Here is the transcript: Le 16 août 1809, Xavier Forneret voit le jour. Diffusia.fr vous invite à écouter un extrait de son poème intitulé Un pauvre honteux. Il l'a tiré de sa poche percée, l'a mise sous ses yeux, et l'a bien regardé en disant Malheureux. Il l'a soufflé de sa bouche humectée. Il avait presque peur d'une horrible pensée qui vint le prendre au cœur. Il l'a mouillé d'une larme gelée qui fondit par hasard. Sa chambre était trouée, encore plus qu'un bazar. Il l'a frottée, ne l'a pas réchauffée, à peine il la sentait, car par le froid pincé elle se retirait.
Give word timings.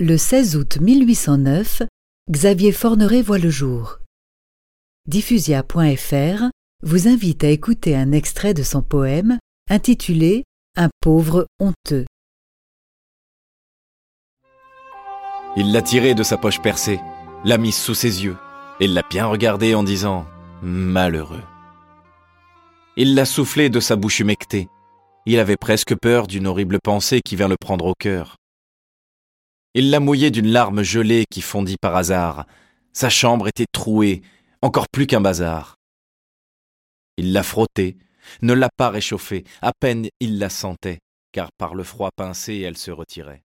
Le 0.00 0.16
16 0.16 0.54
août 0.54 0.78
1809, 0.80 1.82
Xavier 2.30 2.70
Forneret 2.70 3.20
voit 3.20 3.38
le 3.38 3.50
jour. 3.50 3.98
Diffusia.fr 5.06 6.44
vous 6.84 7.08
invite 7.08 7.42
à 7.42 7.48
écouter 7.48 7.96
un 7.96 8.12
extrait 8.12 8.54
de 8.54 8.62
son 8.62 8.80
poème 8.80 9.40
intitulé 9.68 10.44
Un 10.76 10.88
pauvre 11.00 11.48
honteux. 11.58 12.06
Il 15.56 15.72
l'a 15.72 15.82
tiré 15.82 16.14
de 16.14 16.22
sa 16.22 16.36
poche 16.36 16.62
percée, 16.62 17.00
l'a 17.44 17.58
mise 17.58 17.76
sous 17.76 17.94
ses 17.94 18.22
yeux, 18.22 18.36
et 18.78 18.86
l'a 18.86 19.02
bien 19.10 19.26
regardé 19.26 19.74
en 19.74 19.82
disant 19.82 20.26
Malheureux. 20.62 21.42
Il 22.96 23.16
l'a 23.16 23.24
soufflé 23.24 23.68
de 23.68 23.80
sa 23.80 23.96
bouche 23.96 24.20
humectée. 24.20 24.68
Il 25.26 25.40
avait 25.40 25.56
presque 25.56 25.96
peur 25.96 26.28
d'une 26.28 26.46
horrible 26.46 26.78
pensée 26.80 27.20
qui 27.20 27.34
vint 27.34 27.48
le 27.48 27.56
prendre 27.60 27.86
au 27.86 27.94
cœur. 27.98 28.37
Il 29.80 29.90
l'a 29.90 30.00
mouillé 30.00 30.32
d'une 30.32 30.48
larme 30.48 30.82
gelée 30.82 31.24
qui 31.30 31.40
fondit 31.40 31.76
par 31.80 31.94
hasard. 31.94 32.46
Sa 32.92 33.08
chambre 33.10 33.46
était 33.46 33.68
trouée, 33.70 34.22
encore 34.60 34.88
plus 34.88 35.06
qu'un 35.06 35.20
bazar. 35.20 35.76
Il 37.16 37.32
l'a 37.32 37.44
frottée, 37.44 37.96
ne 38.42 38.54
l'a 38.54 38.70
pas 38.76 38.90
réchauffée, 38.90 39.44
à 39.62 39.70
peine 39.78 40.08
il 40.18 40.40
la 40.40 40.50
sentait, 40.50 40.98
car 41.30 41.50
par 41.56 41.76
le 41.76 41.84
froid 41.84 42.10
pincé 42.16 42.58
elle 42.58 42.76
se 42.76 42.90
retirait. 42.90 43.44